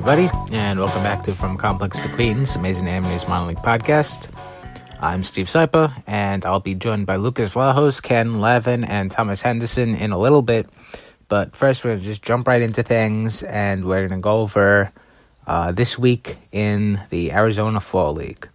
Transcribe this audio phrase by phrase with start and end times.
[0.00, 4.30] Everybody, and welcome back to From Complex to Queens, Amazing Animes League Podcast.
[4.98, 9.94] I'm Steve Sypa, and I'll be joined by Lucas Vlahos, Ken Levin, and Thomas Henderson
[9.94, 10.70] in a little bit.
[11.28, 14.40] But first, we're going to just jump right into things, and we're going to go
[14.40, 14.90] over
[15.46, 18.48] uh, this week in the Arizona Fall League.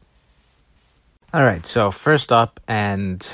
[1.32, 3.26] All right, so first up, and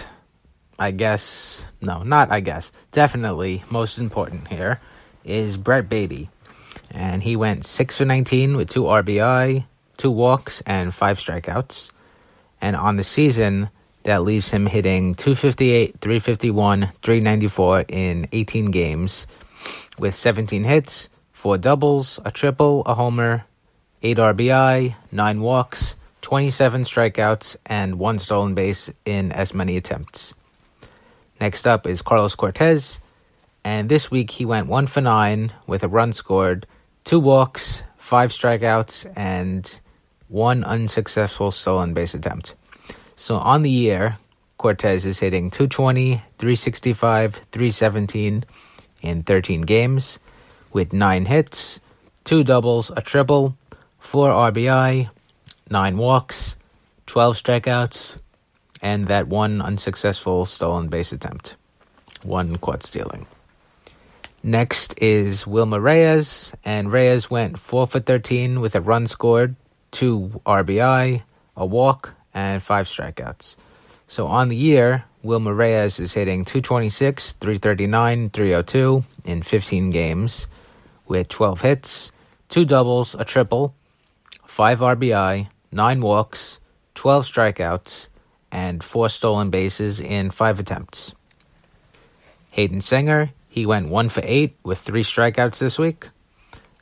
[0.78, 4.82] I guess, no, not I guess, definitely most important here,
[5.24, 6.30] is Brett Baty
[6.92, 9.66] and he went 6 for 19 with 2 RBI,
[9.98, 11.92] 2 walks, and 5 strikeouts.
[12.62, 13.70] And on the season,
[14.04, 19.28] that leaves him hitting 258, 351, 394 in 18 games
[20.00, 23.46] with 17 hits, 4 doubles, a triple, a homer,
[24.02, 30.34] 8 RBI, 9 walks, 27 strikeouts, and 1 stolen base in as many attempts.
[31.40, 33.00] Next up is Carlos Cortes,
[33.64, 36.66] and this week he went 1 for 9 with a run scored,
[37.04, 39.80] 2 walks, 5 strikeouts, and
[40.30, 42.56] 1 unsuccessful stolen base attempt.
[43.16, 44.18] So on the year,
[44.58, 48.46] Cortes is hitting 220, 365, 317
[49.02, 50.20] in 13 games
[50.72, 51.80] with 9 hits,
[52.24, 53.58] 2 doubles, a triple,
[54.00, 55.10] 4 RBI,
[55.70, 56.56] 9 walks,
[57.08, 58.22] 12 strikeouts,
[58.82, 61.56] and that one unsuccessful stolen base attempt.
[62.24, 63.26] One quad stealing.
[64.44, 69.56] Next is Wilmer Reyes, and Reyes went 4 for 13 with a run scored,
[69.92, 71.22] 2 RBI,
[71.56, 73.56] a walk, and 5 strikeouts.
[74.08, 80.48] So on the year, Wilmer Reyes is hitting 226, 339, 302 in 15 games
[81.08, 82.12] with 12 hits,
[82.50, 83.76] 2 doubles, a triple,
[84.48, 86.60] 5 RBI, 9 walks,
[86.96, 88.08] 12 strikeouts,
[88.52, 91.14] and 4 stolen bases in 5 attempts.
[92.50, 96.08] Hayden Senger, he went 1 for 8 with 3 strikeouts this week.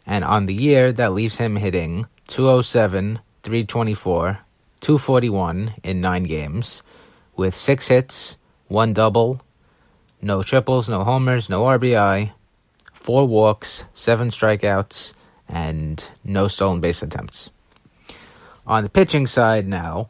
[0.06, 4.40] And on the year, that leaves him hitting 207, 324,
[4.80, 6.84] 241 in 9 games
[7.36, 8.38] with 6 hits,
[8.68, 9.42] 1 double,
[10.22, 12.34] no triples, no homers, no RBI,
[12.94, 15.14] 4 walks, 7 strikeouts,
[15.48, 17.50] and no stolen base attempts.
[18.68, 20.10] On the pitching side now,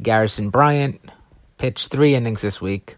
[0.00, 1.00] Garrison Bryant
[1.56, 2.94] pitched 3 innings this week.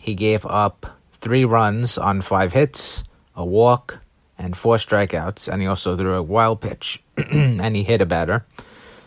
[0.00, 3.04] He gave up 3 runs on 5 hits,
[3.36, 4.00] a walk,
[4.38, 8.46] and 4 strikeouts, and he also threw a wild pitch and he hit a batter.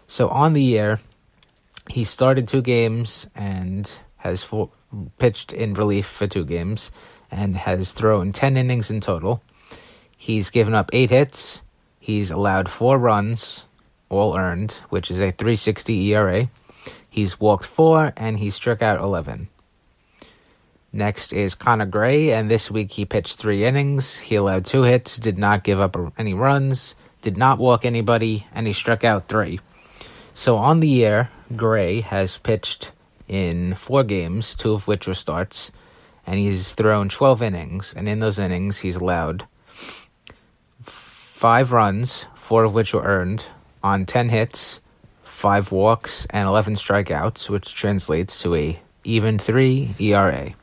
[0.08, 1.00] So on the year,
[1.90, 4.70] he started two games and has four,
[5.18, 6.92] pitched in relief for two games
[7.32, 9.42] and has thrown 10 innings in total.
[10.16, 11.64] He's given up eight hits.
[12.00, 13.66] He's allowed four runs,
[14.10, 16.50] all earned, which is a 360 ERA.
[17.10, 19.50] He's walked four and he struck out 11.
[20.96, 24.20] Next is Connor Grey, and this week he pitched three innings.
[24.20, 26.94] He allowed two hits, did not give up any runs,
[27.24, 29.60] did not walk anybody, and he struck out three.
[30.36, 32.92] So on the year, Grey has pitched
[33.28, 35.72] in four games, two of which were starts,
[36.28, 39.48] and he's thrown 12 innings, and in those innings, he's allowed
[40.84, 43.48] five runs, four of which were earned,
[43.82, 44.80] on 10 hits,
[45.24, 50.54] five walks, and 11 strikeouts, which translates to a even 3 ERA.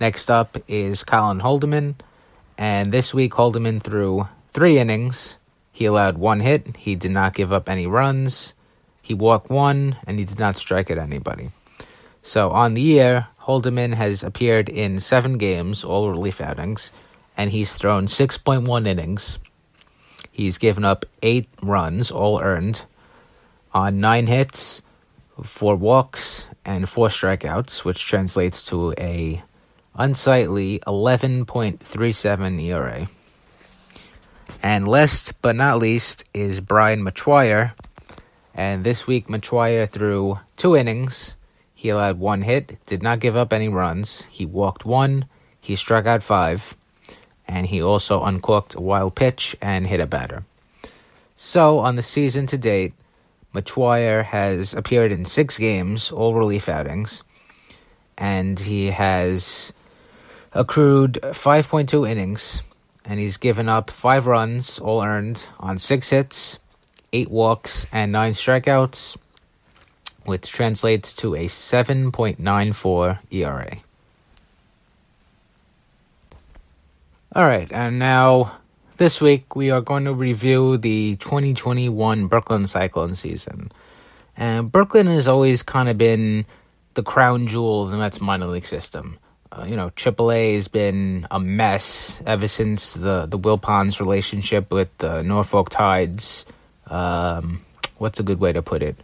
[0.00, 1.94] Next up is Colin Holderman,
[2.58, 5.38] and this week Holderman threw three innings.
[5.70, 8.54] He allowed one hit, he did not give up any runs,
[9.02, 11.50] he walked one, and he did not strike at anybody.
[12.22, 16.90] So on the year, Holderman has appeared in seven games, all relief outings,
[17.36, 19.38] and he's thrown 6.1 innings.
[20.32, 22.84] He's given up eight runs, all earned,
[23.72, 24.82] on nine hits,
[25.42, 29.42] four walks, and four strikeouts, which translates to a
[29.96, 33.08] unsightly 11.37 ERA.
[34.62, 37.72] And last but not least is Brian Metoyer.
[38.54, 41.36] And this week, Metoyer threw two innings.
[41.74, 44.22] He allowed one hit, did not give up any runs.
[44.30, 45.26] He walked one,
[45.60, 46.74] he struck out five,
[47.46, 50.44] and he also uncorked a wild pitch and hit a batter.
[51.36, 52.94] So, on the season to date,
[53.54, 57.22] Metoyer has appeared in six games, all relief outings,
[58.16, 59.72] and he has
[60.54, 62.62] accrued 5.2 innings,
[63.04, 66.58] and he's given up five runs, all earned, on six hits,
[67.12, 69.16] eight walks, and nine strikeouts,
[70.24, 73.76] which translates to a 7.94 ERA.
[77.34, 78.58] All right, and now
[78.96, 83.72] this week we are going to review the 2021 Brooklyn Cyclone season.
[84.36, 86.46] And Brooklyn has always kind of been
[86.94, 89.18] the crown jewel of the Mets minor league system.
[89.54, 94.88] Uh, you know, AAA has been a mess ever since the the Wilpons relationship with
[94.98, 96.44] the Norfolk Tides.
[96.88, 97.64] Um,
[97.98, 98.96] what's a good way to put it?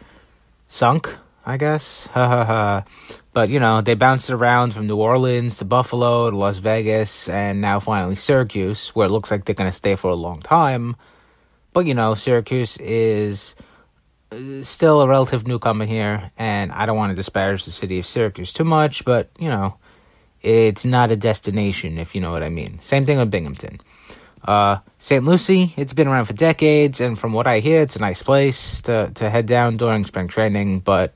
[0.68, 1.14] Sunk,
[1.46, 2.06] I guess.
[2.14, 2.84] Ha ha ha.
[3.32, 7.60] But you know, they bounced around from New Orleans to Buffalo to Las Vegas, and
[7.60, 10.96] now finally Syracuse, where it looks like they're going to stay for a long time.
[11.72, 13.54] But you know, Syracuse is
[14.32, 18.06] uh, still a relative newcomer here, and I don't want to disparage the city of
[18.06, 19.76] Syracuse too much, but you know,
[20.42, 22.80] it's not a destination, if you know what I mean.
[22.80, 23.80] Same thing with Binghamton.
[24.42, 25.24] Uh, St.
[25.24, 28.80] Lucie, it's been around for decades, and from what I hear, it's a nice place
[28.82, 31.14] to, to head down during spring training, but,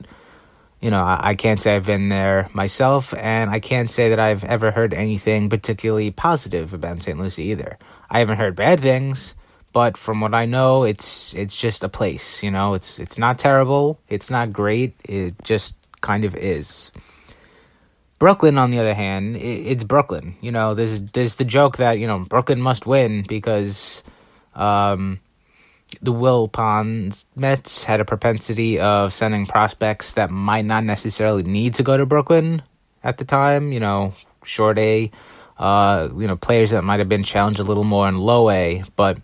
[0.79, 4.19] you know, I, I can't say I've been there myself, and I can't say that
[4.19, 7.17] I've ever heard anything particularly positive about St.
[7.19, 7.79] Lucie either.
[8.09, 9.33] I haven't heard bad things,
[9.73, 13.37] but from what I know, it's it's just a place, you know, it's it's not
[13.39, 16.91] terrible, it's not great, it just kind of is.
[18.17, 20.35] Brooklyn, on the other hand, it's Brooklyn.
[20.41, 24.03] You know, there's there's the joke that you know Brooklyn must win because
[24.55, 25.19] um,
[26.01, 31.83] the Wilpons Mets had a propensity of sending prospects that might not necessarily need to
[31.83, 32.61] go to Brooklyn
[33.03, 33.73] at the time.
[33.73, 34.13] You know,
[34.45, 35.11] short A,
[35.57, 38.83] uh, you know, players that might have been challenged a little more in low A.
[38.95, 39.17] But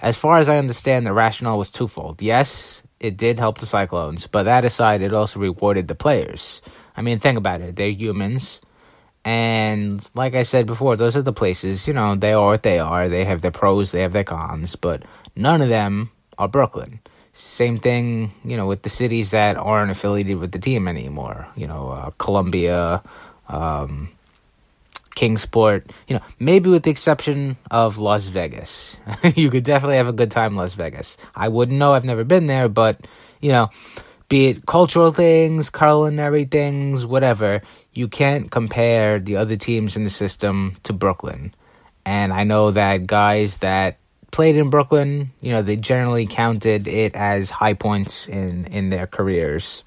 [0.00, 2.20] as far as I understand, the rationale was twofold.
[2.20, 6.62] Yes, it did help the Cyclones, but that aside, it also rewarded the players.
[6.96, 7.76] I mean, think about it.
[7.76, 8.62] They're humans.
[9.26, 12.78] And like I said before, those are the places, you know, they are what they
[12.78, 13.10] are.
[13.10, 15.02] They have their pros, they have their cons, but
[15.36, 17.00] none of them are Brooklyn.
[17.34, 21.46] Same thing, you know, with the cities that aren't affiliated with the team anymore.
[21.56, 23.02] You know, uh, Columbia,
[23.48, 24.08] um,
[25.14, 28.96] Kingsport, you know, maybe with the exception of Las Vegas.
[29.36, 31.16] you could definitely have a good time in Las Vegas.
[31.34, 33.06] I wouldn't know, I've never been there, but,
[33.40, 33.70] you know,
[34.28, 40.10] be it cultural things, culinary things, whatever, you can't compare the other teams in the
[40.10, 41.54] system to Brooklyn.
[42.04, 43.98] And I know that guys that
[44.30, 49.06] played in Brooklyn, you know, they generally counted it as high points in in their
[49.06, 49.84] careers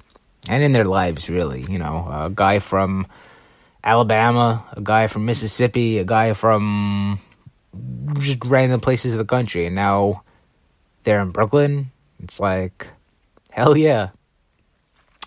[0.48, 3.08] and in their lives really, you know, a guy from
[3.84, 7.20] Alabama, a guy from Mississippi, a guy from
[8.20, 10.24] just random places of the country and now
[11.04, 11.92] they're in Brooklyn.
[12.22, 12.88] It's like
[13.50, 14.10] hell yeah.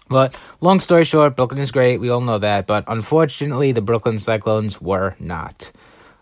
[0.09, 1.99] But long story short, Brooklyn is great.
[1.99, 2.66] We all know that.
[2.66, 5.71] But unfortunately, the Brooklyn Cyclones were not.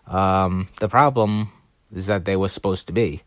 [0.05, 1.51] Um, the problem
[1.93, 3.23] is that they were supposed to be.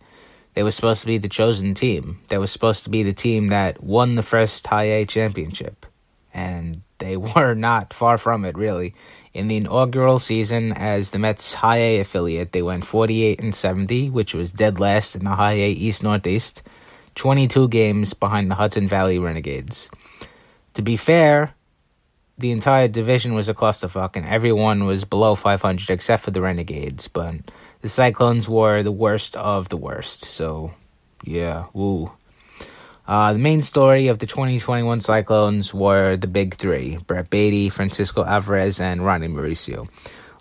[0.55, 2.21] They were supposed to be the chosen team.
[2.29, 5.87] They were supposed to be the team that won the first High A championship.
[6.33, 8.95] And they were not far from it, really.
[9.35, 14.11] In the inaugural season as the Mets High A affiliate, they went 48 and 70,
[14.11, 16.63] which was dead last in the High A East Northeast,
[17.15, 19.89] 22 games behind the Hudson Valley Renegades.
[20.75, 21.55] To be fair,
[22.39, 27.09] the entire division was a clusterfuck and everyone was below 500 except for the Renegades,
[27.09, 27.37] but
[27.83, 30.25] the Cyclones were the worst of the worst.
[30.25, 30.73] So,
[31.25, 32.11] yeah, woo.
[33.07, 38.25] Uh, the main story of the 2021 Cyclones were the big three Brett Baty, Francisco
[38.25, 39.89] Alvarez, and Ronny Mauricio.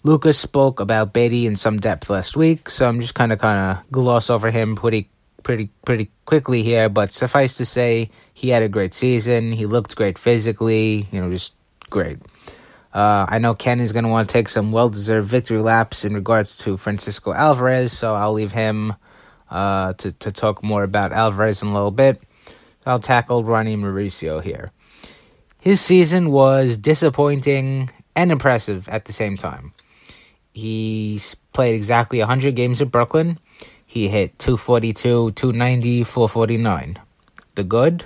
[0.03, 3.77] Lucas spoke about Baty in some depth last week, so I'm just kind of kind
[3.77, 5.10] of gloss over him pretty
[5.44, 6.89] pretty pretty quickly here.
[6.89, 9.51] But suffice to say, he had a great season.
[9.51, 11.08] He looked great physically.
[11.12, 11.56] You know, just
[11.89, 12.20] great.
[12.94, 16.03] Uh, I know Ken is going to want to take some well deserved victory laps
[16.03, 18.96] in regards to Francisco Alvarez, so I'll leave him
[19.50, 22.22] uh, to, to talk more about Alvarez in a little bit.
[22.85, 24.71] I'll tackle Ronny Mauricio here.
[25.59, 29.73] His season was disappointing and impressive at the same time.
[30.53, 31.19] He
[31.53, 33.39] played exactly 100 games at Brooklyn.
[33.85, 37.00] He hit 242, 290, 449.
[37.55, 38.05] The good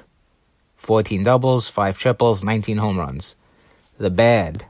[0.77, 3.35] 14 doubles, 5 triples, 19 home runs.
[3.97, 4.65] The bad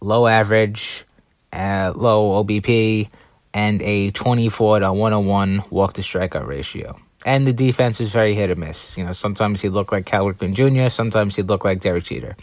[0.00, 1.04] low average,
[1.52, 3.08] uh, low OBP,
[3.54, 7.00] and a 24 to 101 walk to strikeout ratio.
[7.24, 8.96] And the defense is very hit or miss.
[8.96, 12.36] You know, sometimes he looked like Cal Ripken Jr., sometimes he looked like Derek Jeter.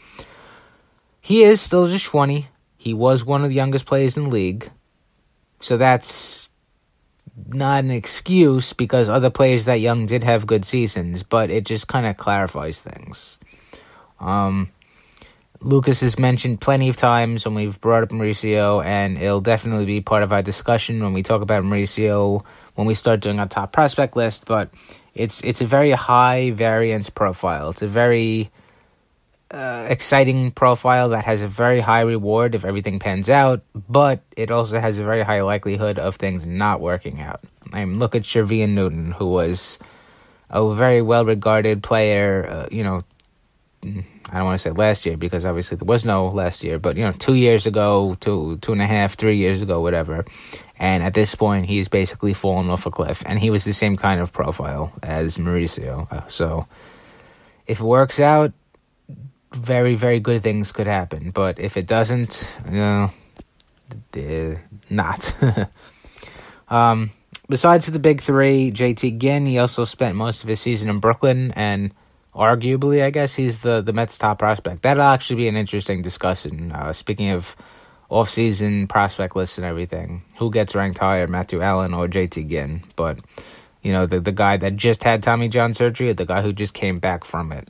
[1.22, 2.48] He is still just 20.
[2.78, 4.70] He was one of the youngest players in the league.
[5.60, 6.50] So that's
[7.48, 11.88] not an excuse because other players that young did have good seasons, but it just
[11.88, 13.40] kind of clarifies things.
[14.20, 14.70] Um,
[15.62, 20.02] Lucas has mentioned plenty of times when we've brought up Mauricio, and it'll definitely be
[20.02, 22.44] part of our discussion when we talk about Mauricio
[22.76, 24.46] when we start doing our top prospect list.
[24.46, 24.70] But
[25.14, 27.70] it's it's a very high variance profile.
[27.70, 28.52] It's a very
[29.52, 34.52] uh, exciting profile that has a very high reward if everything pans out, but it
[34.52, 37.42] also has a very high likelihood of things not working out.
[37.72, 39.80] I mean, look at Shervyen Newton, who was
[40.50, 43.04] a very well regarded player, uh, you know,
[43.84, 46.98] I don't want to say last year because obviously there was no last year, but
[46.98, 50.26] you know, two years ago, two two and a half, three years ago, whatever.
[50.78, 53.96] And at this point, he's basically fallen off a cliff, and he was the same
[53.96, 56.12] kind of profile as Mauricio.
[56.12, 56.68] Uh, so,
[57.66, 58.52] if it works out,
[59.54, 61.32] very very good things could happen.
[61.32, 63.12] But if it doesn't, you know,
[64.90, 65.36] not.
[66.68, 67.12] um,
[67.50, 71.52] besides the big three, JT Ginn, he also spent most of his season in Brooklyn
[71.52, 71.94] and
[72.34, 74.82] arguably, I guess he's the the Mets' top prospect.
[74.82, 76.72] That'll actually be an interesting discussion.
[76.72, 77.56] Uh, speaking of
[78.10, 82.84] off-season prospect lists and everything, who gets ranked higher, Matthew Allan or JT Ginn?
[82.96, 83.20] But
[83.82, 86.74] you know, the the guy that just had Tommy John surgery, the guy who just
[86.74, 87.68] came back from it.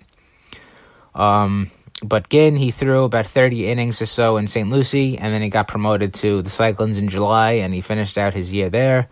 [1.14, 1.72] Um,
[2.04, 4.70] but Ginn, he threw about 30 innings or so in St.
[4.70, 8.34] Lucie, and then he got promoted to the Cyclones in July, and he finished out
[8.34, 9.08] his year there.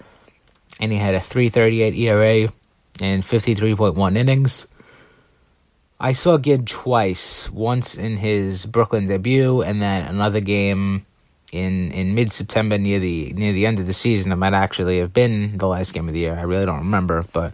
[0.79, 2.51] And he had a 3.38 ERA
[2.99, 4.65] and 53.1 innings.
[5.99, 7.49] I saw Ginn twice.
[7.49, 11.05] Once in his Brooklyn debut, and then another game
[11.53, 14.31] in in mid September near the near the end of the season.
[14.31, 16.35] It might actually have been the last game of the year.
[16.35, 17.53] I really don't remember, but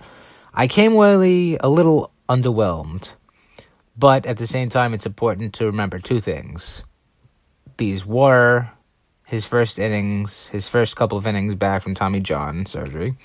[0.54, 3.14] I came really a little underwhelmed.
[3.98, 6.86] But at the same time, it's important to remember two things.
[7.76, 8.70] These were
[9.26, 13.18] his first innings, his first couple of innings back from Tommy John surgery.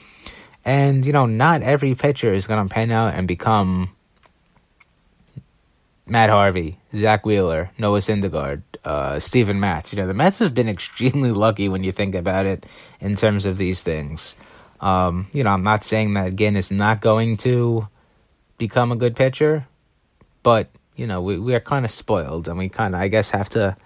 [0.64, 3.90] And, you know, not every pitcher is going to pan out and become
[6.06, 9.92] Matt Harvey, Zack Wheeler, Noah Syndergaard, uh, Steven Matz.
[9.92, 12.66] You know, the Mets have been extremely lucky when you think about it
[13.00, 14.36] in terms of these things.
[14.80, 17.88] Um, you know, I'm not saying that Ginn is not going to
[18.58, 19.66] become a good pitcher,
[20.42, 23.30] but you know, we we are kind of spoiled, and we kind of, I guess,
[23.30, 23.76] have to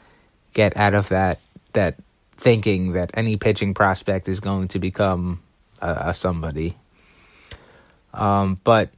[0.52, 1.40] get out of that
[1.72, 1.96] that
[2.36, 5.40] thinking that any pitching prospect is going to become
[5.80, 6.76] a, a somebody.
[8.12, 8.90] Um, but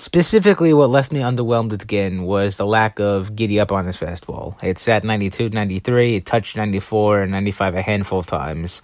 [0.00, 4.62] specifically what left me underwhelmed again was the lack of giddy up on his fastball.
[4.62, 8.82] It sat 92, 93, it touched 94 and 95 a handful of times.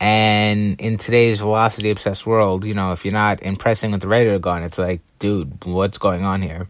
[0.00, 4.38] And in today's velocity obsessed world, you know, if you're not impressing with the radar
[4.38, 6.68] gun, it's like, dude, what's going on here?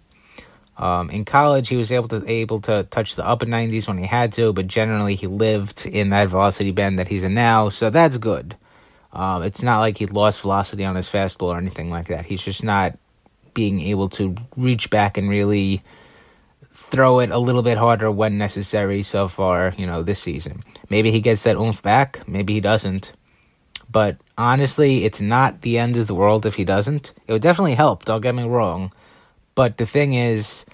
[0.76, 4.06] Um, in college, he was able to able to touch the upper 90s when he
[4.06, 7.90] had to, but generally he lived in that velocity band that he's in now, so
[7.90, 8.56] that's good.
[9.12, 12.26] Um, it's not like he lost velocity on his fastball or anything like that.
[12.26, 12.98] He's just not
[13.54, 15.82] being able to reach back and really
[16.72, 20.62] throw it a little bit harder when necessary so far, you know, this season.
[20.88, 23.12] Maybe he gets that oomph back, maybe he doesn't.
[23.90, 27.12] But honestly, it's not the end of the world if he doesn't.
[27.26, 28.92] It would definitely help, don't get me wrong.
[29.54, 30.64] But the thing is,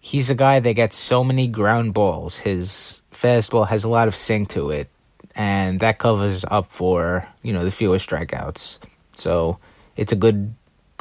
[0.00, 2.36] he's a guy that gets so many ground balls.
[2.38, 4.88] His fastball has a lot of sink to it,
[5.34, 8.78] and that covers up for you know the fewer strikeouts.
[9.12, 9.58] So
[9.96, 10.54] it's a good.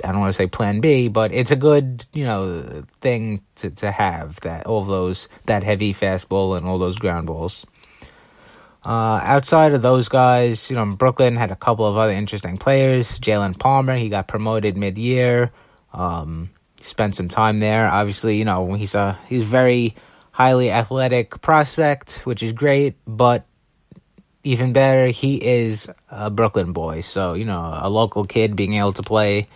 [0.04, 3.70] I don't want to say plan B, but it's a good, you know, thing to,
[3.72, 7.66] to have that all those that heavy fastball and all those ground balls.
[8.86, 13.18] Uh, outside of those guys, you know, Brooklyn had a couple of other interesting players.
[13.18, 15.52] Jaylen Palmer, he got promoted mid-year.
[15.94, 16.50] Um,
[16.82, 17.88] spent some time there.
[17.88, 19.96] Obviously, you know, he's a he's very
[20.32, 23.46] highly athletic prospect, which is great, but
[24.44, 27.02] even better, he is a Brooklyn boy.
[27.02, 29.48] So, you know, a local kid being able to play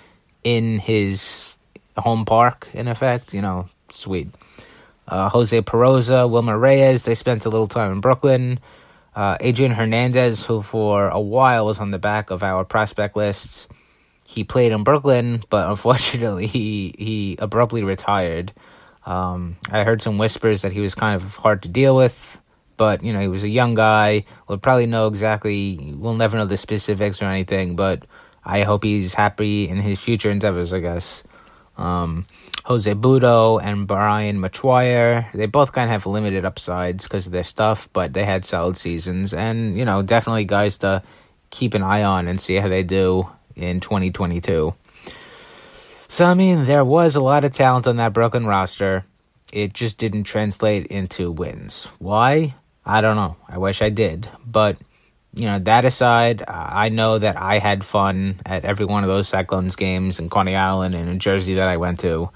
[0.48, 1.58] in his
[1.98, 4.30] home park, in effect, you know, sweet.
[5.06, 8.62] Uh, Jose Peroza, Wilmer Reyes, they spent a little time in Brooklyn.
[9.14, 13.68] Uh, Adrian Hernandez, who for a while was on the back of our prospect lists,
[14.24, 18.54] he played in Brooklyn, but unfortunately he he abruptly retired.
[19.06, 22.40] Um, I heard some whispers that he was kind of hard to deal with,
[22.78, 24.24] but you know he was a young guy.
[24.48, 25.94] We'll probably know exactly.
[25.98, 28.06] We'll never know the specifics or anything, but
[28.48, 30.74] I hope he's happy in his future endeavors.
[30.74, 31.24] I guess.
[31.78, 32.26] Um,
[32.66, 37.44] Jose Butto and Brian Metoyer, they both kind of have limited upsides because of their
[37.44, 41.04] stuff, but they had solid seasons, and you know definitely guys to
[41.50, 44.74] keep an eye on and see how they do in 2022.
[46.08, 49.06] So, I mean, there was a lot of talent on that Brooklyn roster.
[49.52, 51.86] It just didn't translate into wins.
[52.00, 52.56] Why?
[52.86, 53.36] I don't know.
[53.50, 54.30] I wish I did.
[54.46, 54.78] But,
[55.38, 59.10] you know, that aside, uh, I know that I had fun at every one of
[59.10, 62.30] those Cyclones games in Coney Island and New Jersey that I went to.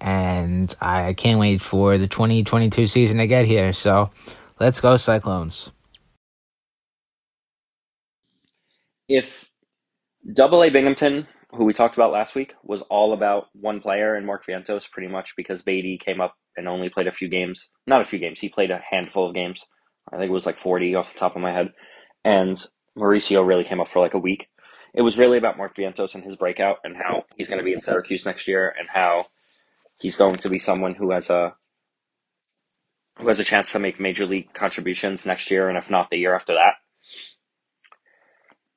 [0.00, 3.72] And I can't wait for the 2022 season to get here.
[3.72, 4.10] So,
[4.60, 5.70] let's go, Cyclones.
[9.08, 9.50] If
[10.32, 14.26] Double A Binghamton, who we talked about last week, was all about one player and
[14.26, 17.70] Mark Vientos, pretty much because Baty came up and only played a few games.
[17.86, 18.40] Not a few games.
[18.40, 19.64] He played a handful of games.
[20.12, 21.72] I think it was like 40 off the top of my head.
[22.28, 22.62] And
[22.94, 24.48] Mauricio really came up for like a week.
[24.92, 27.72] It was really about Mark Vientos and his breakout and how he's going to be
[27.72, 29.26] in Syracuse next year and how
[29.98, 31.54] he's going to be someone who has a
[33.18, 36.18] who has a chance to make major league contributions next year and if not the
[36.18, 36.74] year after that.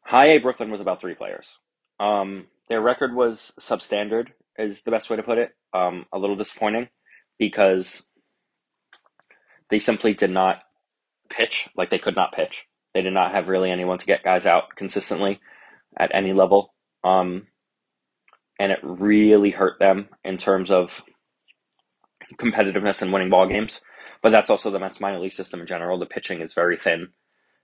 [0.05, 1.57] High A Brooklyn was about three players.
[1.99, 5.51] Um, their record was substandard, is the best way to put it.
[5.73, 6.87] Um, a little disappointing
[7.37, 8.07] because
[9.69, 10.63] they simply did not
[11.29, 12.67] pitch, like they could not pitch.
[12.93, 15.39] They did not have really anyone to get guys out consistently
[15.97, 16.73] at any level.
[17.03, 17.47] Um,
[18.59, 21.03] and it really hurt them in terms of
[22.39, 23.81] competitiveness and winning ball games.
[24.21, 25.99] But that's also the Mets minor league system in general.
[25.99, 27.09] The pitching is very thin.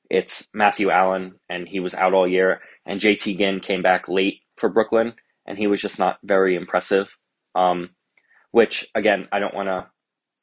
[0.10, 2.62] It's Matthew Allan, and he was out all year.
[2.86, 5.14] And JT Ginn came back late for Brooklyn,
[5.46, 7.16] and he was just not very impressive.
[7.54, 7.92] Um,
[8.52, 9.88] which, again, I don't want to,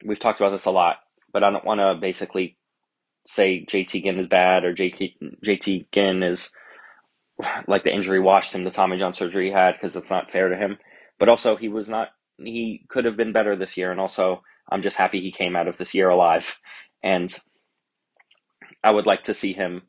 [0.05, 0.97] we've talked about this a lot,
[1.33, 2.57] but I don't want to basically
[3.25, 6.51] say JT Ginn is bad or JT, JT Ginn is
[7.67, 10.49] like the injury washed him, the Tommy John surgery he had, because it's not fair
[10.49, 10.77] to him.
[11.19, 13.91] But also, he was not, he could have been better this year.
[13.91, 16.59] And also, I'm just happy he came out of this year alive.
[17.03, 17.35] And
[18.83, 19.83] I would like to see him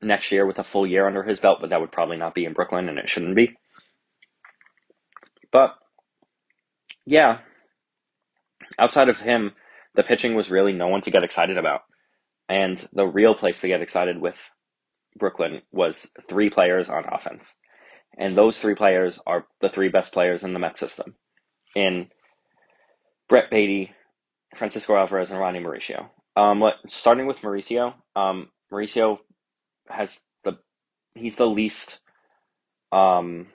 [0.00, 2.44] next year with a full year under his belt, but that would probably not be
[2.44, 3.56] in Brooklyn and it shouldn't be.
[5.50, 5.74] But
[7.06, 7.38] yeah,
[8.78, 9.52] outside of him,
[9.94, 11.82] the pitching was really no one to get excited about.
[12.48, 14.50] And the real place to get excited with
[15.18, 17.56] Brooklyn was three players on offense.
[18.18, 21.16] And those three players are the three best players in the Met system
[21.74, 22.08] in
[23.28, 23.92] Brett Baty,
[24.56, 26.10] Francisco Alvarez, and Ronny Mauricio.
[26.36, 29.18] Um, what starting with Mauricio, um, Mauricio
[29.88, 30.58] has the
[31.14, 32.00] he's the least
[32.92, 33.48] um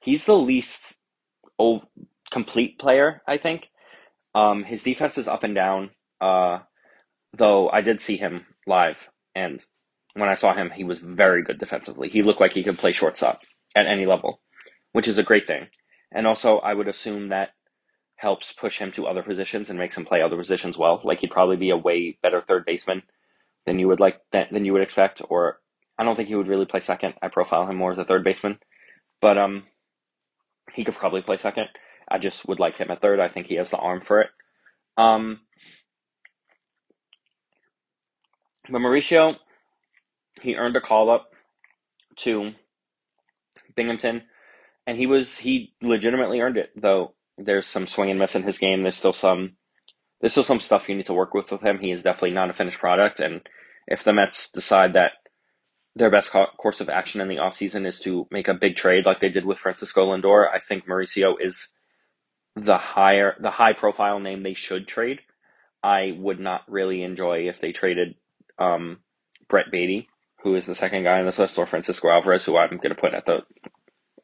[0.00, 1.00] he's the least
[2.30, 3.70] complete player, I think.
[4.34, 5.90] Um, his defense is up and down.
[6.20, 6.60] Uh,
[7.36, 9.64] though I did see him live, and
[10.14, 12.08] when I saw him, he was very good defensively.
[12.08, 13.42] He looked like he could play shortstop
[13.74, 14.40] at any level,
[14.92, 15.68] which is a great thing.
[16.10, 17.50] And also, I would assume that
[18.16, 21.00] helps push him to other positions and makes him play other positions well.
[21.04, 23.02] Like he'd probably be a way better third baseman
[23.64, 25.22] than you would like than you would expect.
[25.28, 25.60] Or
[25.98, 27.14] I don't think he would really play second.
[27.22, 28.58] I profile him more as a third baseman,
[29.20, 29.64] but um,
[30.72, 31.68] he could probably play second.
[32.08, 33.20] I just would like him at third.
[33.20, 34.30] I think he has the arm for it.
[34.96, 35.40] Um,
[38.70, 39.36] but Mauricio,
[40.40, 41.32] he earned a call up
[42.16, 42.52] to
[43.74, 44.22] Binghamton,
[44.86, 46.70] and he was he legitimately earned it.
[46.76, 48.82] Though there's some swing and miss in his game.
[48.82, 49.52] There's still some
[50.20, 51.78] there's still some stuff you need to work with with him.
[51.78, 53.20] He is definitely not a finished product.
[53.20, 53.40] And
[53.86, 55.12] if the Mets decide that
[55.94, 59.06] their best co- course of action in the offseason is to make a big trade
[59.06, 61.72] like they did with Francisco Lindor, I think Mauricio is
[62.56, 65.20] the higher the high profile name they should trade.
[65.82, 68.16] I would not really enjoy if they traded
[68.58, 68.98] um,
[69.48, 70.08] Brett Baty,
[70.42, 72.94] who is the second guy on this list, or Francisco Alvarez, who I'm going to
[72.94, 73.40] put at the,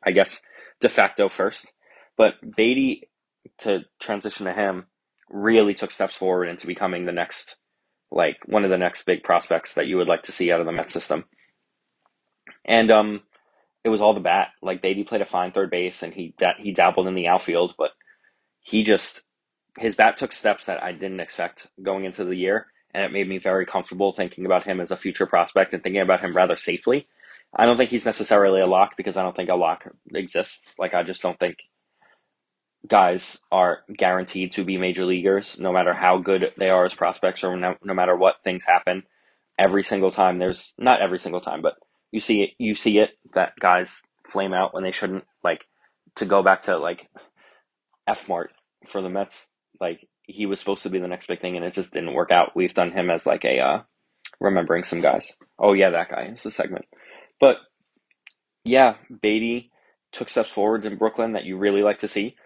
[0.05, 0.43] I guess,
[0.81, 1.73] de facto first.
[2.17, 3.09] But Baty,
[3.61, 4.87] to transition to him,
[5.29, 7.57] really took steps forward into becoming the next,
[8.11, 10.67] like one of the next big prospects that you would like to see out of
[10.67, 11.25] the Met system.
[12.65, 13.23] And um,
[13.85, 14.49] it was all the bat.
[14.63, 17.75] Like Baty played a fine third base, and he that he dabbled in the outfield,
[17.77, 17.91] but
[18.61, 19.23] he just
[19.79, 23.29] his bat took steps that I didn't expect going into the year, and it made
[23.29, 26.57] me very comfortable thinking about him as a future prospect and thinking about him rather
[26.57, 27.09] safely.
[27.55, 30.75] I don't think he's necessarily a lock because I don't think a lock exists.
[30.79, 31.59] Like I just don't think
[32.87, 37.43] guys are guaranteed to be major leaguers, no matter how good they are as prospects
[37.43, 39.05] or no, no matter what things happen.
[39.59, 41.75] Every single time, there's not every single time, but
[42.11, 42.51] you see it.
[42.59, 45.25] You see it that guys flame out when they shouldn't.
[45.43, 45.65] Like
[46.17, 47.09] to go back to like
[48.07, 48.53] F Mart
[48.87, 49.49] for the Mets.
[49.81, 52.31] Like he was supposed to be the next big thing, and it just didn't work
[52.31, 52.57] out.
[52.57, 53.83] We've done him as like a uh,
[54.41, 55.33] remembering some guys.
[55.59, 56.87] Oh yeah, that guy is the segment.
[57.41, 57.59] But
[58.65, 59.71] yeah, Baty
[60.13, 62.37] took steps forward in Brooklyn that you really like to see.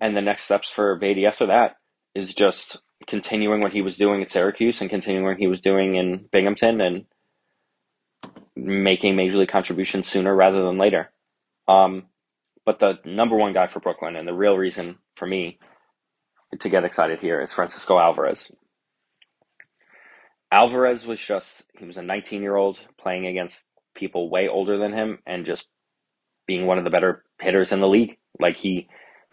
[0.00, 1.76] And the next steps for Baty after that
[2.14, 5.96] is just continuing what he was doing at Syracuse and continuing what he was doing
[5.96, 7.04] in Binghamton and
[8.54, 11.10] making major league contributions sooner rather than later.
[11.68, 12.04] Um,
[12.64, 15.58] but the number one guy for Brooklyn and the real reason for me
[16.60, 18.52] to get excited here is Francisco Alvarez.
[20.50, 24.92] Alvarez was just, he was a 19 year old playing against people way older than
[24.92, 25.66] him and just
[26.46, 28.18] being one of the better hitters in the league.
[28.38, 28.88] Like he,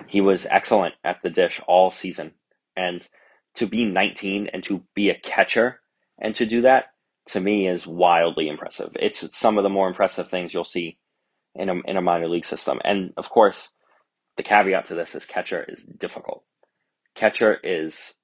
[0.08, 2.34] he was excellent at the dish all season.
[2.76, 3.08] And
[3.56, 5.80] to be 19 and to be a catcher
[6.20, 6.86] and to do that
[7.28, 8.92] to me is wildly impressive.
[9.00, 10.98] It's some of the more impressive things you'll see
[11.56, 12.82] in a, in a minor league system.
[12.84, 13.70] And of course,
[14.36, 16.44] the caveat to this is catcher is difficult.
[17.16, 18.16] Catcher is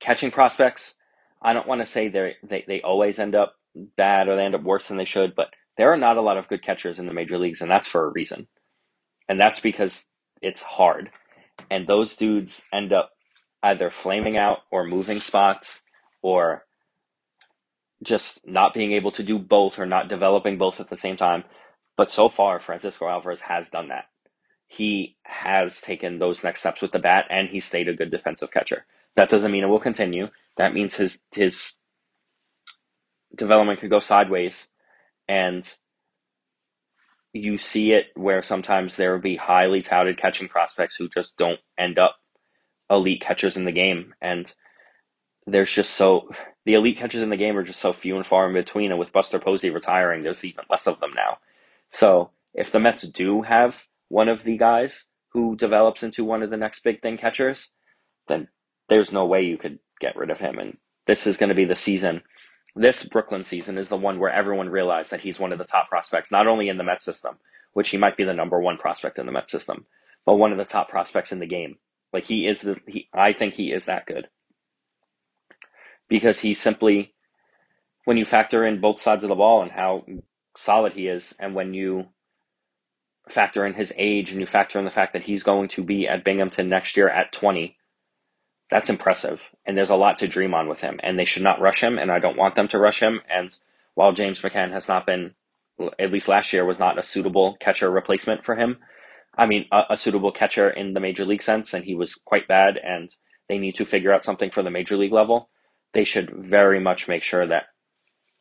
[0.00, 0.94] catching prospects.
[1.42, 3.54] I don't want to say they they they always end up
[3.96, 6.38] bad or they end up worse than they should, but there are not a lot
[6.38, 8.48] of good catchers in the major leagues, and that's for a reason.
[9.28, 10.06] And that's because
[10.42, 11.10] it's hard.
[11.70, 13.10] And those dudes end up
[13.62, 15.82] either flaming out or moving spots
[16.22, 16.64] or
[18.04, 21.44] just not being able to do both or not developing both at the same time.
[21.96, 24.06] But so far, Francisco Alvarez has done that.
[24.72, 28.50] He has taken those next steps with the bat and he stayed a good defensive
[28.50, 28.86] catcher.
[29.16, 30.28] That doesn't mean it will continue.
[30.56, 31.78] That means his his
[33.36, 34.68] development could go sideways
[35.28, 35.70] and
[37.34, 41.60] you see it where sometimes there will be highly touted catching prospects who just don't
[41.78, 42.16] end up
[42.88, 44.54] elite catchers in the game and
[45.46, 46.30] there's just so
[46.64, 48.98] the elite catchers in the game are just so few and far in between and
[48.98, 51.36] with Buster Posey retiring there's even less of them now.
[51.90, 56.50] So if the Mets do have one of the guys who develops into one of
[56.50, 57.70] the next big thing catchers,
[58.28, 58.48] then
[58.88, 61.64] there's no way you could get rid of him and this is going to be
[61.64, 62.22] the season
[62.74, 65.88] this Brooklyn season is the one where everyone realized that he's one of the top
[65.88, 67.38] prospects, not only in the Met system,
[67.72, 69.86] which he might be the number one prospect in the Met system,
[70.24, 71.76] but one of the top prospects in the game.
[72.12, 74.28] Like he is the he I think he is that good.
[76.08, 77.14] Because he simply
[78.04, 80.04] when you factor in both sides of the ball and how
[80.56, 82.06] solid he is, and when you
[83.28, 86.08] factor in his age and you factor in the fact that he's going to be
[86.08, 87.76] at Binghamton next year at 20,
[88.70, 89.50] that's impressive.
[89.64, 90.98] And there's a lot to dream on with him.
[91.02, 91.98] And they should not rush him.
[91.98, 93.20] And I don't want them to rush him.
[93.28, 93.56] And
[93.94, 95.34] while James McCann has not been,
[95.98, 98.78] at least last year, was not a suitable catcher replacement for him.
[99.36, 102.48] I mean, a, a suitable catcher in the major league sense, and he was quite
[102.48, 102.78] bad.
[102.78, 103.14] And
[103.48, 105.48] they need to figure out something for the major league level.
[105.92, 107.64] They should very much make sure that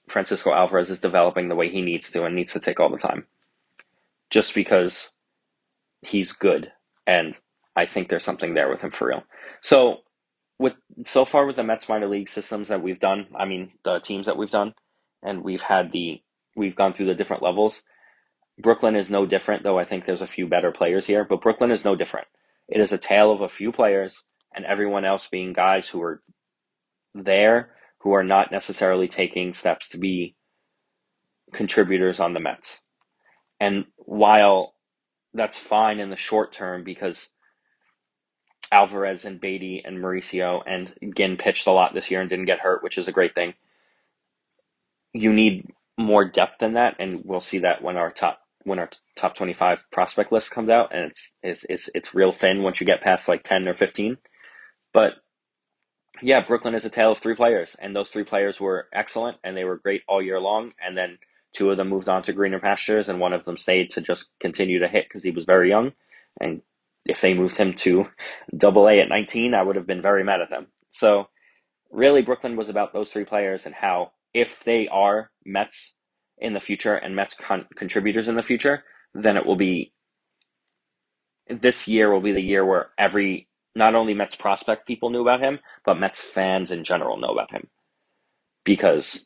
[0.08, 2.98] Francisco Alvarez is developing the way he needs to and needs to take all the
[2.98, 3.28] time.
[4.32, 5.12] Just because
[6.02, 6.72] he's good.
[7.06, 7.36] And
[7.76, 9.24] I think there's something there with him for real.
[9.62, 10.00] So
[10.60, 10.74] with
[11.06, 14.26] so far with the Mets minor league systems that we've done, I mean the teams
[14.28, 14.74] that we've done,
[15.24, 16.22] and we've had the
[16.56, 17.84] we've gone through the different levels.
[18.60, 21.72] Brooklyn is no different, though I think there's a few better players here, but Brooklyn
[21.72, 22.28] is no different.
[22.68, 26.22] It is a tale of a few players and everyone else being guys who are
[27.14, 30.36] there who are not necessarily taking steps to be
[31.54, 32.82] contributors on the Mets.
[33.62, 34.76] And while
[35.36, 37.32] that's fine in the short term because
[38.72, 42.60] Alvarez and Baty and Mauricio and Ginn pitched a lot this year and didn't get
[42.62, 43.56] hurt, which is a great thing.
[45.14, 48.90] You need more depth than that, and we'll see that when our top when our
[49.18, 52.82] top twenty five prospect list comes out, and it's it's it's it's real thin once
[52.82, 54.18] you get past like ten or fifteen.
[54.94, 55.14] But
[56.22, 59.58] yeah, Brooklyn is a tale of three players, and those three players were excellent and
[59.58, 60.74] they were great all year long.
[60.86, 61.20] And then
[61.54, 64.32] two of them moved on to greener pastures, and one of them stayed to just
[64.42, 65.92] continue to hit because he was very young
[66.40, 66.62] and
[67.06, 68.08] if they moved him to
[68.56, 70.68] double A at 19, I would have been very mad at them.
[70.92, 71.28] So
[71.92, 75.98] really, Brooklyn was about those three players and how if they are Mets
[76.38, 78.84] in the future and Mets con- contributors in the future,
[79.14, 79.94] then it will be
[81.50, 85.42] this year will be the year where every not only Mets prospect people knew about
[85.42, 87.68] him, but Mets fans in general know about him
[88.66, 89.26] because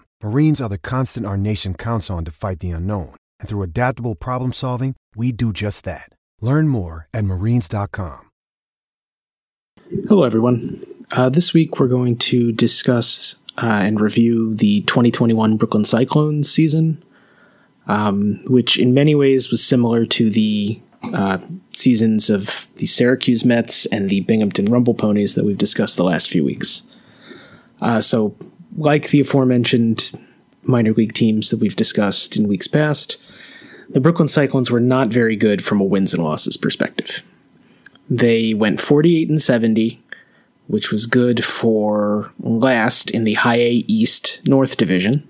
[0.23, 3.15] Marines are the constant our nation counts on to fight the unknown.
[3.39, 6.09] And through adaptable problem solving, we do just that.
[6.39, 8.29] Learn more at marines.com.
[10.07, 10.83] Hello, everyone.
[11.11, 17.03] Uh, this week we're going to discuss uh, and review the 2021 Brooklyn Cyclones season,
[17.87, 20.79] um, which in many ways was similar to the
[21.13, 21.39] uh,
[21.73, 26.29] seasons of the Syracuse Mets and the Binghamton Rumble Ponies that we've discussed the last
[26.29, 26.83] few weeks.
[27.81, 28.35] Uh, so,
[28.77, 30.13] like the aforementioned
[30.63, 33.17] minor league teams that we've discussed in weeks past,
[33.89, 37.23] the Brooklyn Cyclones were not very good from a wins and losses perspective.
[38.09, 40.01] They went 48 and 70,
[40.67, 45.27] which was good for last in the High A East North Division,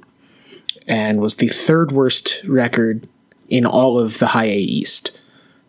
[0.87, 3.07] and was the third worst record
[3.49, 5.11] in all of the High A East.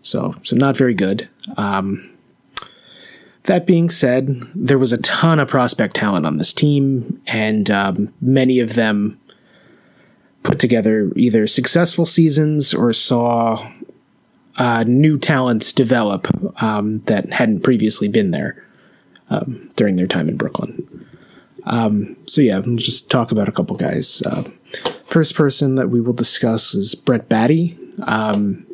[0.03, 1.29] So, so not very good.
[1.57, 2.12] Um,
[3.45, 8.15] that being said, there was a ton of prospect talent on this team, and um,
[8.21, 9.19] many of them
[10.43, 13.69] put together either successful seasons or saw
[14.57, 16.29] uh, new talents develop
[16.63, 18.65] um, that hadn't previously been there
[19.31, 21.07] um, during their time in Brooklyn.
[21.65, 24.23] Um, so yeah, we'll just talk about a couple guys.
[24.23, 24.45] Uh,
[25.05, 27.79] first person that we will discuss is Brett Baty.
[28.03, 28.67] Um,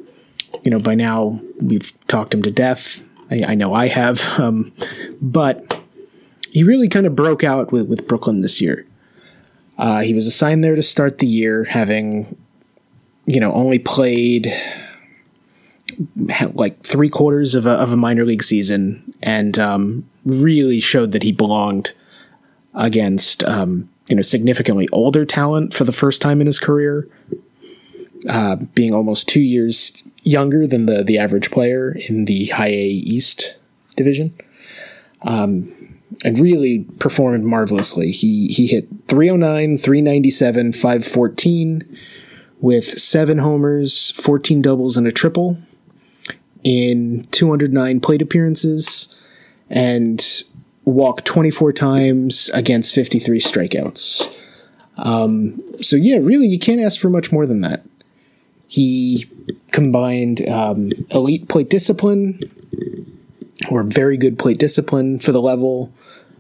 [0.63, 3.03] you know, by now we've talked him to death.
[3.31, 4.73] I, I know I have, um,
[5.21, 5.81] but
[6.51, 8.87] he really kind of broke out with, with Brooklyn this year.
[9.77, 12.37] Uh, he was assigned there to start the year, having
[13.27, 14.53] you know only played
[16.55, 21.23] like three quarters of a, of a minor league season and um, really showed that
[21.23, 21.93] he belonged
[22.75, 27.09] against um, you know significantly older talent for the first time in his career,
[28.29, 32.87] uh, being almost two years younger than the the average player in the High A
[32.89, 33.57] East
[33.97, 34.35] division.
[35.23, 35.75] Um,
[36.25, 38.11] and really performed marvelously.
[38.11, 41.99] He he hit 309, 397, 514
[42.61, 45.59] with seven homers, 14 doubles, and a triple
[46.65, 49.17] in 209 plate appearances
[49.71, 50.43] and
[50.85, 54.35] walked 24 times against 53 strikeouts.
[54.97, 57.85] Um, so, yeah, really, you can't ask for much more than that.
[58.67, 59.27] He
[59.73, 62.41] combined um, elite plate discipline
[63.71, 65.93] or very good plate discipline for the level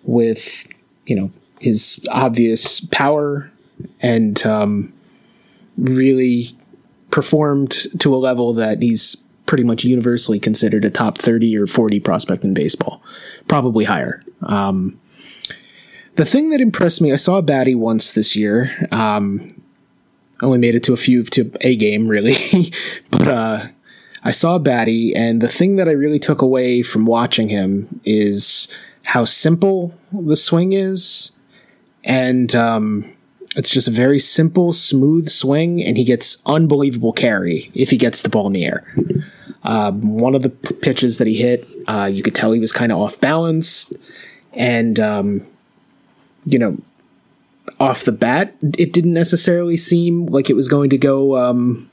[0.05, 0.67] with,
[1.07, 3.51] you know, his obvious power
[4.01, 4.93] and um,
[5.77, 6.47] really
[7.11, 9.17] performed to a level that he's
[9.47, 13.03] pretty much universally considered a top 30 or 40 prospect in baseball,
[13.49, 14.23] probably higher.
[14.43, 15.01] Um,
[16.17, 18.71] the thing that impressed me, I saw Baty once this year.
[18.93, 19.63] Um,
[20.43, 22.37] only made it to a few to a game really,
[23.11, 23.67] but uh,
[24.25, 28.69] I saw Baty, and the thing that I really took away from watching him is
[29.05, 31.31] how simple the swing is,
[32.05, 33.17] and um,
[33.57, 38.23] it's just a very simple, smooth swing, and he gets unbelievable carry if he gets
[38.23, 38.85] the ball in the air.
[39.65, 42.73] Uh, one of the p- pitches that he hit, uh, you could tell he was
[42.73, 43.93] kind of off balance,
[44.53, 45.47] and um,
[46.45, 46.77] you know,
[47.81, 51.91] off the bat, it didn't necessarily seem like it was going to go um,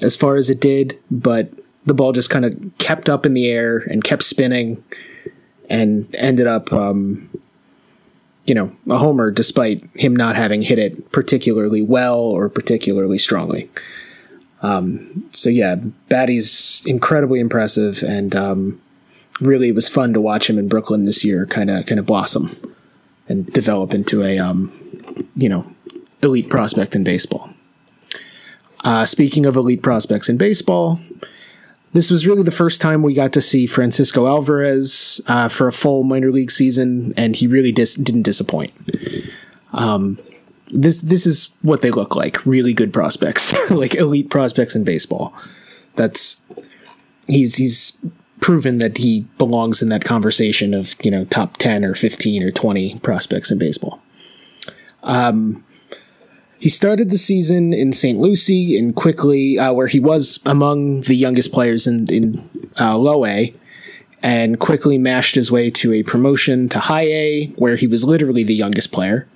[0.00, 1.50] as far as it did, but
[1.84, 4.82] the ball just kind of kept up in the air and kept spinning,
[5.68, 6.72] and ended up.
[6.72, 7.28] Um,
[8.44, 13.70] you know, a homer despite him not having hit it particularly well or particularly strongly.
[14.62, 15.76] Um, so yeah,
[16.08, 18.80] Baty's incredibly impressive, and um,
[19.40, 22.06] really it was fun to watch him in Brooklyn this year, kind of kind of
[22.06, 22.71] blossom
[23.32, 24.70] and develop into a um,
[25.34, 25.66] you know
[26.22, 27.50] elite prospect in baseball.
[28.84, 30.98] Uh, speaking of elite prospects in baseball,
[31.92, 35.72] this was really the first time we got to see Francisco Alvarez uh, for a
[35.72, 38.72] full minor league season, and he really dis- didn't disappoint.
[39.72, 40.18] Um,
[40.68, 45.34] this this is what they look like really good prospects like elite prospects in baseball
[45.96, 46.42] that's
[47.26, 47.98] he's he's
[48.42, 52.50] proven that he belongs in that conversation of you know top 10 or 15 or
[52.50, 54.02] 20 prospects in baseball
[55.04, 55.64] um
[56.58, 58.20] he started the season in St.
[58.20, 62.34] Lucie and quickly uh, where he was among the youngest players in in
[62.78, 63.52] uh, low A
[64.22, 68.44] and quickly mashed his way to a promotion to high A where he was literally
[68.44, 69.26] the youngest player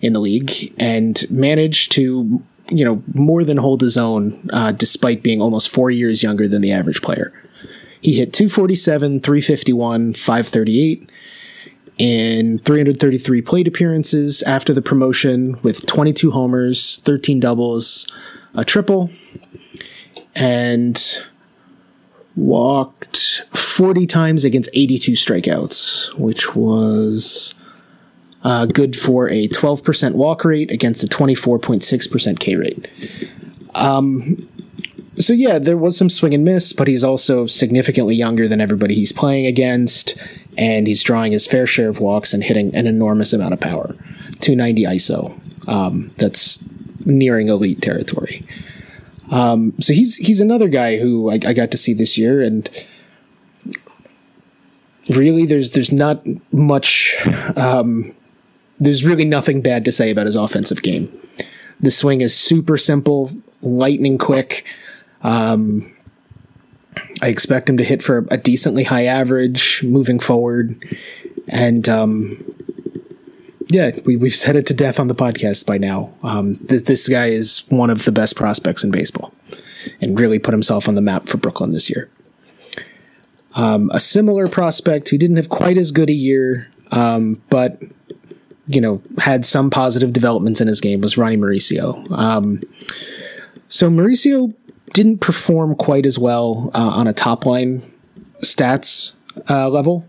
[0.00, 5.22] in the league and managed to, you know, more than hold his own uh, despite
[5.22, 7.32] being almost four years younger than the average player.
[8.02, 11.10] He hit 247, 351, 538
[11.98, 18.06] in 333 plate appearances after the promotion with 22 homers, 13 doubles,
[18.54, 19.08] a triple,
[20.34, 21.20] and
[22.34, 27.54] walked 40 times against 82 strikeouts, which was
[28.42, 32.88] uh, good for a 12% walk rate against a 24.6% K rate.
[33.74, 34.48] Um,
[35.16, 38.94] so yeah, there was some swing and miss, but he's also significantly younger than everybody
[38.94, 40.16] he's playing against,
[40.56, 43.94] and he's drawing his fair share of walks and hitting an enormous amount of power.
[44.40, 45.68] 290 ISO.
[45.68, 46.64] Um, that's
[47.06, 48.44] nearing elite territory.
[49.30, 52.68] Um, so he's he's another guy who I, I got to see this year, and
[55.08, 56.22] really, there's there's not
[56.52, 57.16] much
[57.56, 58.14] um,
[58.80, 61.10] there's really nothing bad to say about his offensive game.
[61.80, 63.30] The swing is super simple,
[63.62, 64.64] lightning quick.
[65.22, 65.94] Um,
[67.22, 70.84] I expect him to hit for a decently high average moving forward.
[71.48, 72.44] And um,
[73.68, 76.14] yeah, we, we've said it to death on the podcast by now.
[76.22, 79.32] Um, this, this guy is one of the best prospects in baseball
[80.00, 82.10] and really put himself on the map for Brooklyn this year.
[83.54, 87.82] Um, a similar prospect who didn't have quite as good a year, um, but
[88.66, 92.10] you know, had some positive developments in his game was Ronny Mauricio.
[92.10, 92.62] Um,
[93.68, 94.54] so Mauricio
[94.92, 97.82] didn't perform quite as well uh, on a top line
[98.42, 99.12] stats
[99.48, 100.06] uh, level.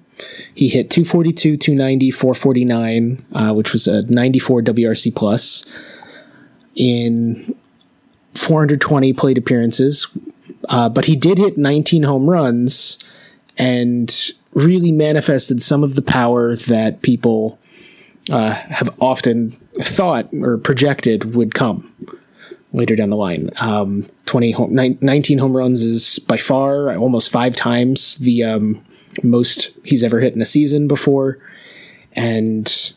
[0.54, 5.64] He hit 242, 290, 449, uh, which was a 94 WRC plus
[6.76, 7.56] in
[8.36, 10.08] 420 plate appearances.
[10.70, 12.98] Uh, but he did hit 19 home runs
[13.58, 17.60] and really manifested some of the power that people
[18.32, 19.50] uh, have often
[19.82, 21.90] thought or projected would come
[22.74, 23.50] later down the line.
[23.58, 28.84] Um, 20 home, 19 home runs is by far almost five times the um,
[29.24, 31.38] most he's ever hit in a season before.
[32.14, 32.94] And,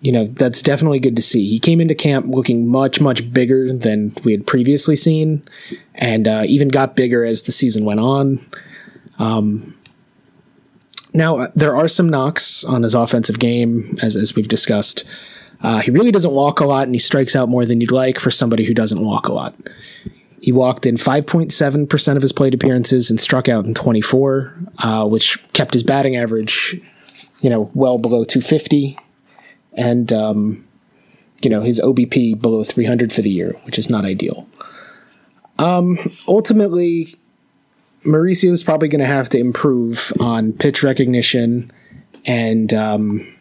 [0.00, 1.48] you know, that's definitely good to see.
[1.48, 5.46] He came into camp looking much, much bigger than we had previously seen,
[5.94, 8.40] and uh, even got bigger as the season went on.
[9.18, 9.76] Um,
[11.14, 15.04] now, uh, there are some knocks on his offensive game, as, as we've discussed.
[15.60, 18.18] Uh, he really doesn't walk a lot, and he strikes out more than you'd like
[18.18, 19.54] for somebody who doesn't walk a lot.
[20.40, 25.38] He walked in 5.7% of his plate appearances and struck out in 24, uh, which
[25.52, 26.80] kept his batting average,
[27.40, 28.96] you know, well below 250,
[29.72, 30.64] and um,
[31.42, 34.46] you know his OBP below 300 for the year, which is not ideal.
[35.58, 37.16] Um, ultimately,
[38.04, 41.72] Mauricio is probably going to have to improve on pitch recognition
[42.24, 43.34] and, um,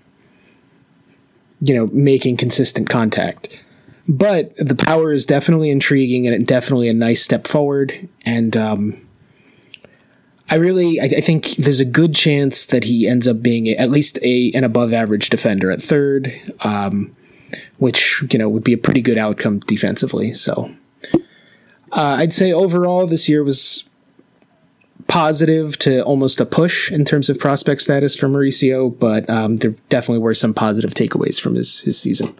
[1.62, 3.63] you know, making consistent contact.
[4.08, 8.08] But the power is definitely intriguing and definitely a nice step forward.
[8.26, 9.06] And um,
[10.50, 13.91] I really, I, I, think there's a good chance that he ends up being at
[13.91, 17.13] least a an above average defender at third, um,
[17.80, 20.34] which you know would be a pretty good outcome defensively.
[20.34, 20.72] So.
[21.89, 23.87] Uh, I'd say overall this year was
[25.07, 29.71] positive to almost a push in terms of prospect status for Mauricio, but um, there
[29.89, 32.36] definitely were some positive takeaways from his his season.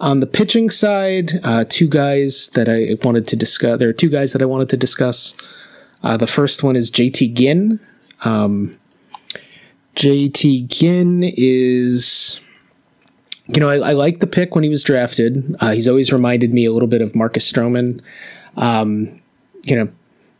[0.00, 3.78] On the pitching side, uh, two guys that I wanted to discuss.
[3.78, 5.34] There are two guys that I wanted to discuss.
[6.02, 7.78] Uh, the first one is JT Ginn.
[8.24, 8.76] Um,
[9.94, 12.40] JT Ginn is,
[13.46, 15.54] you know, I, I like the pick when he was drafted.
[15.60, 18.00] Uh, he's always reminded me a little bit of Marcus Stroman.
[18.56, 19.20] Um,
[19.64, 19.88] you know,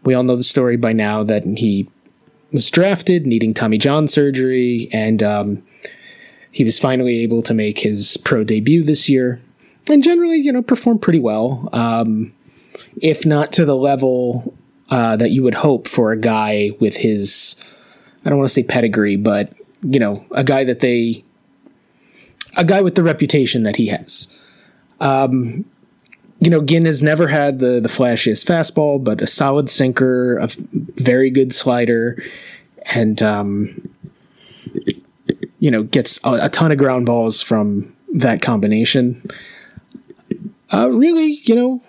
[0.05, 1.89] we all know the story by now that he
[2.53, 5.63] was drafted needing Tommy John surgery, and um,
[6.51, 9.41] he was finally able to make his pro debut this year,
[9.89, 11.69] and generally, you know, performed pretty well.
[11.73, 12.33] Um,
[13.01, 14.55] if not to the level
[14.91, 17.57] uh, that you would hope for a guy with his,
[18.25, 21.25] I don't want to say pedigree, but you know, a guy that they,
[22.57, 24.45] a guy with the reputation that he has.
[25.01, 25.65] Um,
[26.43, 30.49] you know, Ginn has never had the the flashiest fastball, but a solid sinker, a
[30.97, 32.21] very good slider,
[32.93, 33.81] and um,
[35.61, 39.23] you know, gets a, a, ton of ground balls from that combination.
[40.73, 41.81] Uh, really, you know,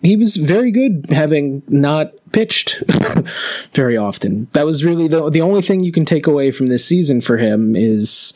[0.00, 2.82] he was very good having not pitched
[3.72, 4.48] very often.
[4.52, 7.36] That was really the the only thing you can take away from this season for
[7.36, 8.32] him is,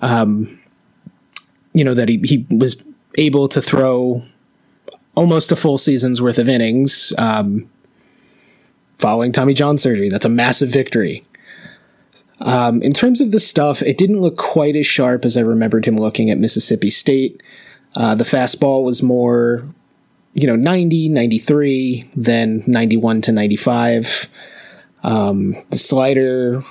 [0.00, 0.58] um,
[1.74, 2.82] you know, that he he was
[3.18, 4.22] able to throw
[5.14, 7.68] almost a full season's worth of innings um,
[8.98, 10.08] following Tommy John surgery.
[10.08, 11.24] That's a massive victory.
[12.40, 15.84] Um, in terms of the stuff, it didn't look quite as sharp as I remembered
[15.84, 17.42] him looking at Mississippi State.
[17.94, 19.68] Uh, the fastball was more,
[20.34, 24.28] you know, 90, 93, then 91 to 95.
[25.04, 26.64] Um, the slider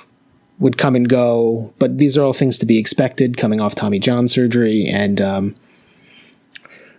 [0.58, 3.98] would come and go, but these are all things to be expected coming off Tommy
[3.98, 4.86] John surgery.
[4.86, 5.54] And um,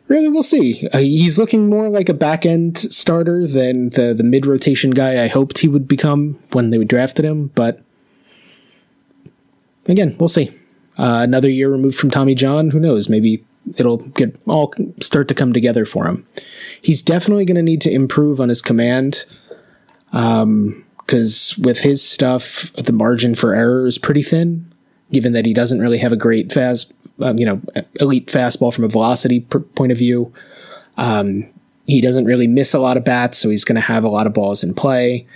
[0.08, 0.88] we'll see.
[0.94, 5.24] Uh, he's looking more like a back end starter than the, the mid rotation guy
[5.24, 7.82] I hoped he would become when they drafted him, but
[9.88, 10.50] again, we'll see.
[10.98, 13.10] Uh, another year removed from Tommy John, who knows?
[13.10, 13.44] Maybe
[13.78, 16.28] it'll get all start to come together for him.
[16.82, 19.26] He's definitely going to need to improve on his command,
[20.12, 24.70] because um, with his stuff, the margin for error is pretty thin.
[25.12, 27.62] Given that he doesn't really have a great fast, um, you know,
[28.00, 30.32] elite fastball from a velocity point of view,
[30.98, 31.52] um,
[31.86, 34.28] he doesn't really miss a lot of bats, so he's going to have a lot
[34.28, 35.28] of balls in play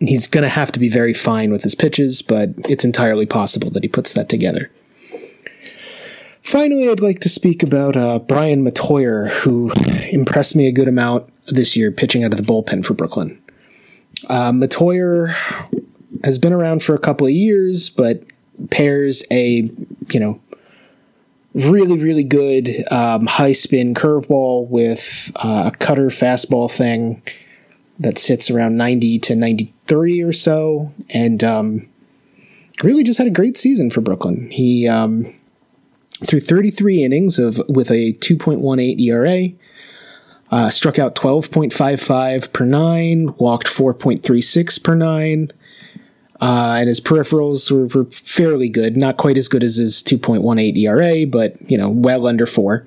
[0.00, 3.70] he's going to have to be very fine with his pitches, but it's entirely possible
[3.70, 4.70] that he puts that together.
[6.42, 9.72] Finally, I'd like to speak about uh, Brian Metoyer, who
[10.10, 13.42] impressed me a good amount this year pitching out of the bullpen for Brooklyn.
[14.28, 15.34] Uh, Metoyer
[16.22, 18.22] has been around for a couple of years, but
[18.70, 19.68] pairs a,
[20.12, 20.40] you know,
[21.54, 27.22] really, really good um, high spin curveball with uh, a cutter fastball thing
[27.98, 31.88] that sits around 90 to 93 or so, and um,
[32.82, 34.50] really just had a great season for Brooklyn.
[34.50, 35.24] He um,
[36.24, 39.48] threw 33 innings of with a 2.18 ERA,
[40.50, 45.50] uh, struck out 12.55 per nine, walked 4.36 per nine.
[46.40, 50.76] Uh, and his peripherals were, were, fairly good, not quite as good as his 2.18
[50.76, 52.86] ERA, but you know, well under four.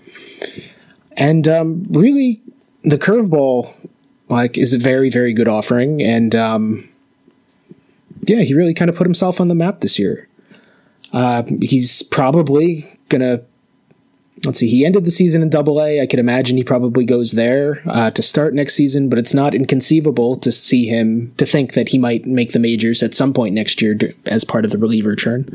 [1.18, 2.42] And um, really,
[2.84, 3.90] the curveball
[4.30, 6.02] like is a very very good offering.
[6.02, 6.88] And um,
[8.24, 10.28] yeah he really kind of put himself on the map this year.
[11.12, 13.42] Uh, he's probably gonna
[14.46, 16.02] let's see he ended the season in double a.
[16.02, 19.56] I could imagine he probably goes there uh, to start next season but it's not
[19.56, 23.56] inconceivable to see him to think that he might make the majors at some point
[23.56, 25.48] next year as part of the reliever churn.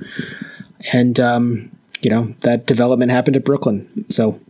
[0.93, 1.71] And um,
[2.01, 4.05] you know that development happened at brooklyn.
[4.11, 4.41] So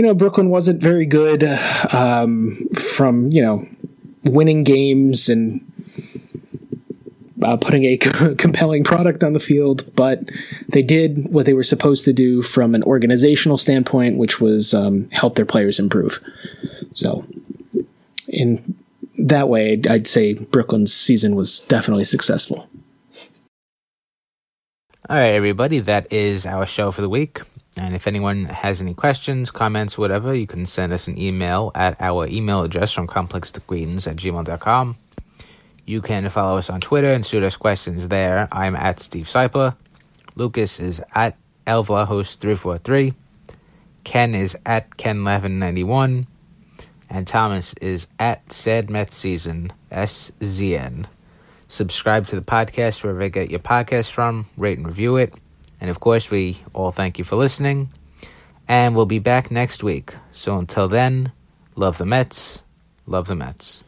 [0.00, 1.44] you know, Brooklyn wasn't very good
[1.92, 3.66] um, from, you know,
[4.24, 5.64] winning games and
[7.42, 7.96] uh, putting a
[8.38, 10.20] compelling product on the field, but
[10.68, 15.08] they did what they were supposed to do from an organizational standpoint, which was um,
[15.10, 16.20] help their players improve.
[16.92, 17.24] So,
[18.28, 18.74] in
[19.18, 22.68] that way, I'd say Brooklyn's season was definitely successful.
[25.08, 27.40] All right, everybody, that is our show for the week.
[27.76, 32.00] And if anyone has any questions, comments, whatever, you can send us an email at
[32.00, 34.96] our email address from complextoqueens at gmail.com.
[35.90, 38.46] You can follow us on Twitter and shoot us questions there.
[38.52, 39.74] I'm at Steve Sypa.
[40.36, 41.36] Lucas is at
[41.66, 43.12] elvlahos343.
[44.04, 46.28] Ken is at Ken1191.
[47.08, 51.06] And Thomas is at Sad Season, SZN.
[51.66, 54.46] Subscribe to the podcast wherever you get your podcast from.
[54.56, 55.34] Rate and review it.
[55.80, 57.90] And of course, we all thank you for listening.
[58.68, 60.14] And we'll be back next week.
[60.30, 61.32] So until then,
[61.74, 62.62] love the Mets,
[63.08, 63.82] love the Mets.